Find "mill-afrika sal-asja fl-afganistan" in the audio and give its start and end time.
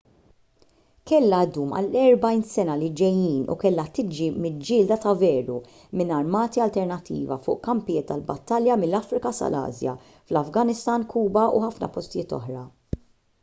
8.85-11.07